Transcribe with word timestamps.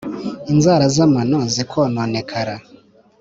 Inzara 0.51 0.85
z'amano 0.95 1.39
zikwononekara 1.53 2.55